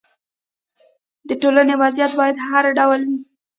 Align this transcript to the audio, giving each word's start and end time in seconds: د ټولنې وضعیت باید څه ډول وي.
د 1.27 1.29
ټولنې 1.41 1.75
وضعیت 1.81 2.11
باید 2.19 2.35
څه 2.41 2.69
ډول 2.77 3.01
وي. 3.07 3.19